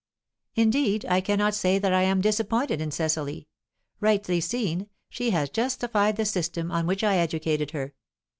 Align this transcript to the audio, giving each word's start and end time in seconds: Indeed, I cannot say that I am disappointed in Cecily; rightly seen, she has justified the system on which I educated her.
Indeed, 0.55 1.05
I 1.07 1.21
cannot 1.21 1.53
say 1.53 1.77
that 1.77 1.93
I 1.93 2.01
am 2.01 2.21
disappointed 2.21 2.81
in 2.81 2.89
Cecily; 2.89 3.47
rightly 3.99 4.41
seen, 4.41 4.89
she 5.09 5.29
has 5.29 5.51
justified 5.51 6.15
the 6.15 6.25
system 6.25 6.71
on 6.71 6.87
which 6.87 7.03
I 7.03 7.17
educated 7.17 7.69
her. 7.69 7.93